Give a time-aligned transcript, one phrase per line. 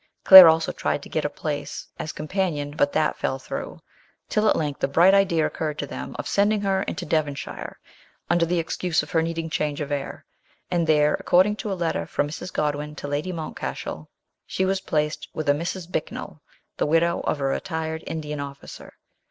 [0.23, 3.79] Claire also tried to get a place as companion, but that fell through,
[4.29, 7.77] till at length the bright idea occurred to them of sending her into Devonshire,
[8.27, 10.25] under the excuse of her needing change of air;
[10.71, 12.51] and there, according to a letter from Mrs.
[12.51, 14.07] Godwin to Lady Mountcashell,
[14.47, 15.87] she was placed with a Mrs.
[15.91, 16.41] Bicknall,
[16.77, 18.95] the widow of a retired Indian officer.